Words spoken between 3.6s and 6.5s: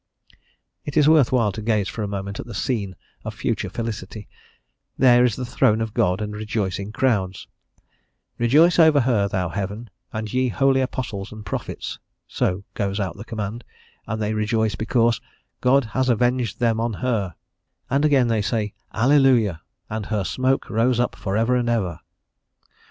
felicity; there is the throne of God and